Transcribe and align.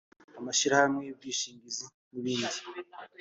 amashyirahamwe 0.39 1.01
y’ubwishingizi 1.03 1.85
n’ibindi 2.11 2.57